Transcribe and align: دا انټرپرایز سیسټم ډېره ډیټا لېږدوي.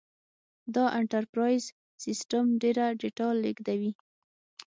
دا 0.75 0.85
انټرپرایز 0.99 1.63
سیسټم 2.03 2.45
ډېره 2.61 2.85
ډیټا 3.01 3.29
لېږدوي. 3.43 3.91